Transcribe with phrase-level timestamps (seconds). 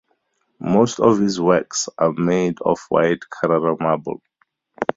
[0.59, 4.23] Most of his works are made of white Carrara marble.